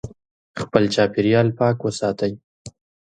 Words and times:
خپل 0.61 0.83
چاپیریال 0.95 1.47
پاک 1.57 1.77
وساتئ. 1.85 2.33